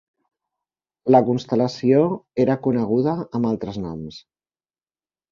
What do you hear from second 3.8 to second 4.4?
noms.